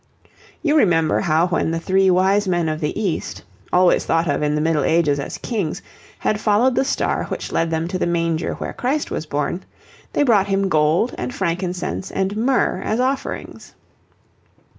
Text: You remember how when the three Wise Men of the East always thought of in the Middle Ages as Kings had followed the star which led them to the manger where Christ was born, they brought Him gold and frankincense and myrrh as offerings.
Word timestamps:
You 0.63 0.75
remember 0.77 1.19
how 1.19 1.45
when 1.49 1.69
the 1.69 1.79
three 1.79 2.09
Wise 2.09 2.47
Men 2.47 2.67
of 2.67 2.79
the 2.79 2.99
East 2.99 3.43
always 3.71 4.03
thought 4.03 4.27
of 4.27 4.41
in 4.41 4.55
the 4.55 4.59
Middle 4.61 4.83
Ages 4.83 5.19
as 5.19 5.37
Kings 5.37 5.83
had 6.17 6.39
followed 6.39 6.73
the 6.73 6.83
star 6.83 7.25
which 7.25 7.51
led 7.51 7.69
them 7.69 7.87
to 7.89 7.99
the 7.99 8.07
manger 8.07 8.55
where 8.55 8.73
Christ 8.73 9.11
was 9.11 9.27
born, 9.27 9.63
they 10.13 10.23
brought 10.23 10.47
Him 10.47 10.69
gold 10.69 11.13
and 11.19 11.31
frankincense 11.31 12.09
and 12.09 12.35
myrrh 12.35 12.81
as 12.83 12.99
offerings. 12.99 13.75